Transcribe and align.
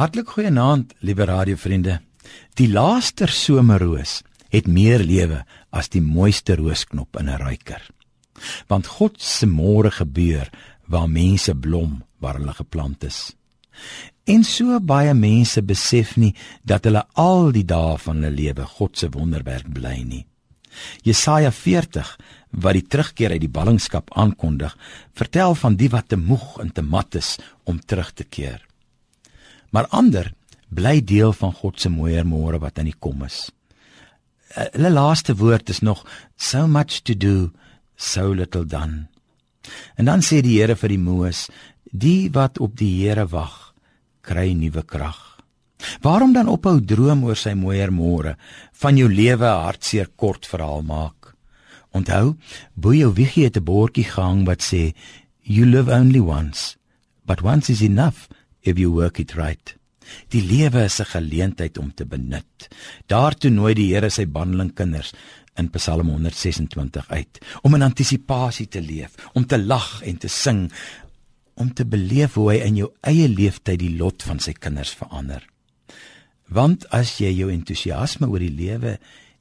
Hartlik 0.00 0.30
goeienaand, 0.32 0.94
liewe 1.04 1.26
radiovriende. 1.28 1.98
Die 2.56 2.70
laaste 2.72 3.26
somerroos 3.28 4.22
het 4.48 4.64
meer 4.64 5.02
lewe 5.04 5.42
as 5.76 5.90
die 5.92 6.00
mooiste 6.00 6.54
roosknop 6.56 7.18
in 7.20 7.28
'n 7.28 7.36
ruiker. 7.36 7.82
Want 8.66 8.86
God 8.86 9.20
se 9.20 9.46
môre 9.46 9.90
gebeur 9.90 10.48
waar 10.88 11.08
mense 11.08 11.54
blom 11.54 12.02
waar 12.18 12.38
hulle 12.38 12.54
geplant 12.54 13.04
is. 13.04 13.36
En 14.24 14.42
so 14.44 14.80
baie 14.80 15.14
mense 15.14 15.62
besef 15.62 16.16
nie 16.16 16.34
dat 16.64 16.84
hulle 16.84 17.04
al 17.12 17.52
die 17.52 17.64
dae 17.64 17.98
van 17.98 18.16
hulle 18.16 18.36
lewe 18.36 18.64
God 18.64 18.98
se 18.98 19.10
wonderwerk 19.10 19.68
bly 19.72 20.02
nie. 20.02 20.26
Jesaja 21.02 21.50
40 21.50 22.18
wat 22.50 22.72
die 22.72 22.86
terugkeer 22.86 23.30
uit 23.30 23.40
die 23.40 23.56
ballingskap 23.58 24.10
aankondig, 24.16 24.76
vertel 25.12 25.54
van 25.54 25.76
die 25.76 25.90
wat 25.90 26.08
te 26.08 26.16
moeg 26.16 26.58
en 26.60 26.72
te 26.72 26.82
mat 26.82 27.14
is 27.14 27.38
om 27.64 27.80
terug 27.80 28.12
te 28.12 28.24
keer 28.24 28.69
maar 29.70 29.86
ander 29.90 30.32
bly 30.68 31.00
deel 31.02 31.32
van 31.32 31.52
God 31.52 31.80
se 31.80 31.90
mooier 31.90 32.26
môre 32.26 32.60
wat 32.62 32.78
aan 32.78 32.90
die 32.90 32.98
kom 32.98 33.24
is. 33.26 33.50
Eh, 34.54 34.66
hulle 34.74 34.90
laaste 34.90 35.34
woord 35.38 35.70
is 35.70 35.80
nog 35.80 36.04
so 36.36 36.66
much 36.66 37.02
to 37.02 37.14
do, 37.14 37.50
so 37.96 38.32
little 38.34 38.66
done. 38.66 39.08
En 39.96 40.04
dan 40.04 40.22
sê 40.22 40.40
die 40.42 40.58
Here 40.58 40.76
vir 40.76 40.94
die 40.94 41.02
Moos, 41.02 41.48
die 41.84 42.30
wat 42.34 42.58
op 42.58 42.76
die 42.78 42.92
Here 43.02 43.26
wag, 43.30 43.74
kry 44.22 44.52
nuwe 44.54 44.82
krag. 44.86 45.18
Waarom 46.04 46.34
dan 46.36 46.50
ophou 46.50 46.78
droom 46.80 47.24
oor 47.24 47.38
sy 47.38 47.54
mooier 47.56 47.92
môre, 47.92 48.36
van 48.82 48.96
jou 48.96 49.08
lewe 49.08 49.46
'n 49.46 49.64
hartseer 49.64 50.08
kort 50.16 50.46
verhaal 50.46 50.82
maak? 50.82 51.34
Onthou, 51.92 52.36
bo 52.74 52.92
jou 52.92 53.12
wiegie 53.14 53.44
het 53.44 53.56
'n 53.56 53.64
bordjie 53.64 54.04
gehang 54.04 54.46
wat 54.46 54.62
sê 54.62 54.94
you 55.42 55.66
live 55.66 55.90
only 55.90 56.20
once, 56.20 56.76
but 57.24 57.42
once 57.42 57.72
is 57.72 57.82
enough 57.82 58.28
if 58.62 58.78
you 58.78 58.92
work 58.92 59.18
it 59.18 59.34
right. 59.34 59.76
Die 60.28 60.42
lewe 60.42 60.84
is 60.84 61.00
'n 61.00 61.12
geleentheid 61.14 61.78
om 61.78 61.94
te 61.94 62.04
benut. 62.04 62.68
Daartoe 63.06 63.50
nooi 63.50 63.74
die 63.74 63.94
Here 63.94 64.10
sy 64.10 64.26
bandeling 64.26 64.74
kinders 64.74 65.12
in 65.56 65.70
Psalm 65.70 66.08
126 66.08 67.08
uit 67.08 67.38
om 67.62 67.74
in 67.74 67.82
antisisipasie 67.82 68.68
te 68.68 68.80
leef, 68.80 69.14
om 69.34 69.46
te 69.46 69.58
lag 69.58 70.02
en 70.02 70.16
te 70.16 70.28
sing, 70.28 70.70
om 71.54 71.72
te 71.74 71.84
beleef 71.84 72.34
hoe 72.34 72.50
hy 72.52 72.58
in 72.64 72.76
jou 72.76 72.92
eie 73.00 73.28
lewenstyd 73.28 73.78
die 73.78 73.96
lot 73.96 74.22
van 74.22 74.38
sy 74.38 74.52
kinders 74.52 74.94
verander. 74.94 75.44
Want 76.48 76.88
as 76.90 77.18
jy 77.18 77.30
jou 77.30 77.50
entoesiasme 77.50 78.26
oor 78.26 78.38
die 78.38 78.54
lewe 78.54 78.98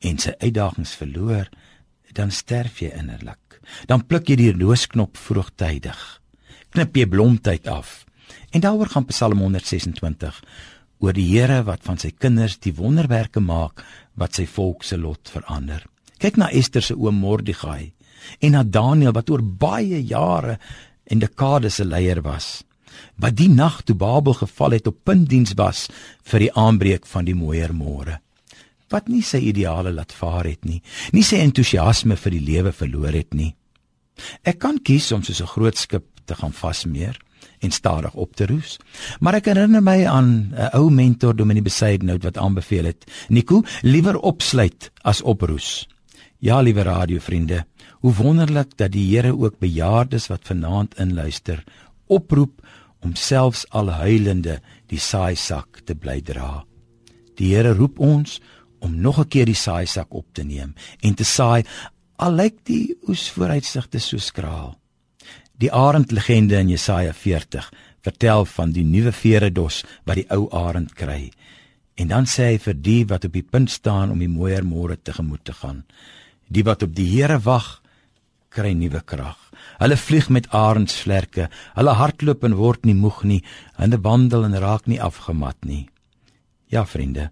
en 0.00 0.18
sy 0.18 0.34
uitdagings 0.40 0.94
verloor, 0.94 1.48
dan 2.12 2.30
sterf 2.30 2.80
jy 2.82 2.90
innerlik. 2.98 3.60
Dan 3.86 4.06
pluk 4.06 4.28
jy 4.28 4.36
die 4.36 4.52
roosknop 4.52 5.16
vroegtydig. 5.16 6.20
Knip 6.70 6.96
jy 6.96 7.06
blomtyd 7.06 7.68
af 7.68 8.04
En 8.50 8.60
daaroor 8.60 8.90
gaan 8.92 9.06
Psalm 9.06 9.38
126 9.38 10.42
oor 11.00 11.16
die 11.16 11.28
Here 11.30 11.62
wat 11.64 11.84
van 11.86 11.98
sy 11.98 12.10
kinders 12.12 12.58
die 12.60 12.74
wonderwerke 12.76 13.40
maak 13.40 13.84
wat 14.20 14.36
sy 14.36 14.46
volk 14.46 14.84
se 14.84 14.98
lot 15.00 15.30
verander. 15.32 15.84
Kyk 16.20 16.36
na 16.36 16.50
Ester 16.52 16.84
se 16.84 16.96
oom 16.96 17.20
Mordegai 17.22 17.92
en 18.44 18.52
na 18.52 18.62
Daniël 18.62 19.14
wat 19.16 19.30
oor 19.32 19.42
baie 19.42 20.02
jare 20.04 20.58
en 21.10 21.22
dekades 21.22 21.80
se 21.80 21.86
leier 21.88 22.20
was. 22.22 22.60
Wat 23.16 23.36
die 23.38 23.48
nag 23.48 23.80
toe 23.86 23.96
Babel 23.96 24.36
geval 24.36 24.76
het 24.76 24.90
op 24.90 24.98
puntdiens 25.04 25.54
was 25.56 25.86
vir 26.28 26.46
die 26.46 26.52
aanbreek 26.52 27.06
van 27.08 27.24
die 27.24 27.36
mooier 27.38 27.72
môre. 27.72 28.18
Wat 28.90 29.08
nie 29.08 29.22
sy 29.22 29.38
ideale 29.48 29.92
laat 29.94 30.12
vaar 30.12 30.50
het 30.50 30.66
nie, 30.66 30.82
nie 31.14 31.24
sy 31.24 31.38
entoesiasme 31.40 32.18
vir 32.18 32.34
die 32.34 32.44
lewe 32.44 32.72
verloor 32.74 33.14
het 33.14 33.34
nie. 33.34 33.54
Ek 34.44 34.58
kan 34.60 34.82
kies 34.82 35.12
om 35.14 35.22
soos 35.22 35.40
'n 35.40 35.54
groot 35.54 35.78
skip 35.78 36.04
te 36.26 36.34
gaan 36.34 36.52
vasmeer 36.52 37.16
en 37.58 37.70
stadig 37.70 38.14
op 38.14 38.36
te 38.36 38.46
roes. 38.46 38.78
Maar 39.20 39.34
ek 39.40 39.50
herinner 39.52 39.82
my 39.82 40.04
aan 40.06 40.52
'n 40.52 40.70
ou 40.76 40.90
mentor 40.90 41.36
Dominee 41.36 41.62
Besaidnout 41.62 42.22
wat 42.22 42.36
aanbeveel 42.36 42.84
het: 42.84 43.04
"Nico, 43.28 43.62
liewer 43.82 44.18
opsluit 44.18 44.90
as 45.02 45.22
oproes." 45.22 45.88
Ja, 46.38 46.60
liewe 46.60 46.82
radiovriende, 46.82 47.66
hoe 48.00 48.14
wonderlik 48.14 48.76
dat 48.76 48.92
die 48.92 49.16
Here 49.16 49.36
ook 49.36 49.58
bejaardes 49.58 50.26
wat 50.26 50.46
vanaand 50.48 50.98
inluister, 50.98 51.64
oproep 52.06 52.66
om 53.00 53.14
selfs 53.14 53.66
al 53.68 53.90
huilende 53.90 54.60
die 54.86 54.98
saaisak 54.98 55.80
te 55.84 55.94
bly 55.94 56.20
dra. 56.20 56.64
Die 57.36 57.54
Here 57.54 57.74
roep 57.74 57.98
ons 57.98 58.40
om 58.80 58.96
nog 59.00 59.20
'n 59.20 59.28
keer 59.28 59.44
die 59.44 59.54
saaisak 59.54 60.14
op 60.14 60.26
te 60.32 60.42
neem 60.42 60.74
en 61.00 61.14
te 61.14 61.24
saai 61.24 61.64
al 62.16 62.32
lyk 62.32 62.64
die 62.64 62.96
oesvooruitsigte 63.08 63.98
so 63.98 64.18
skraal. 64.18 64.79
Die 65.60 65.72
arend 65.72 66.12
legende 66.12 66.56
in 66.56 66.70
Jesaja 66.72 67.12
40 67.12 67.66
vertel 68.00 68.46
van 68.48 68.70
die 68.72 68.84
nuwe 68.84 69.12
veredos 69.12 69.82
wat 70.08 70.16
die 70.16 70.28
ou 70.32 70.46
arend 70.56 70.94
kry. 70.96 71.28
En 72.00 72.08
dan 72.08 72.24
sê 72.24 72.54
hy 72.54 72.60
vir 72.64 72.78
die 72.80 73.02
wat 73.10 73.26
op 73.28 73.34
die 73.36 73.44
punt 73.44 73.68
staan 73.68 74.14
om 74.14 74.22
die 74.22 74.30
mooier 74.30 74.64
môre 74.64 74.96
tegemoet 74.96 75.44
te 75.44 75.52
gaan, 75.52 75.82
die 76.48 76.64
wat 76.64 76.86
op 76.86 76.94
die 76.96 77.04
Here 77.10 77.36
wag, 77.44 77.82
kry 78.48 78.72
nuwe 78.72 79.02
krag. 79.04 79.36
Hulle 79.82 79.98
vlieg 80.00 80.30
met 80.32 80.48
arendsvlerke, 80.56 81.50
hulle 81.76 81.94
hardloop 81.98 82.48
en 82.48 82.56
word 82.56 82.88
nie 82.88 82.96
moeg 82.96 83.20
nie, 83.28 83.42
hulle 83.76 84.00
wandel 84.00 84.48
en 84.48 84.56
raak 84.64 84.88
nie 84.88 85.00
afgemat 85.02 85.60
nie. 85.68 85.84
Ja 86.72 86.86
vriende, 86.88 87.28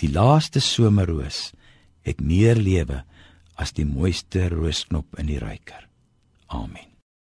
die 0.00 0.08
laaste 0.08 0.64
somerroos 0.64 1.50
het 2.08 2.24
meer 2.24 2.56
lewe 2.56 3.04
as 3.60 3.76
die 3.76 3.84
mooiste 3.84 4.48
roosknop 4.48 5.20
in 5.20 5.28
die 5.28 5.38
ruiker. 5.44 5.84
Amen. 6.48 6.93